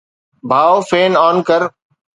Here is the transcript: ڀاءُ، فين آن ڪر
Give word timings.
ڀاءُ، 0.49 0.75
فين 0.89 1.11
آن 1.27 1.35
ڪر 1.47 1.61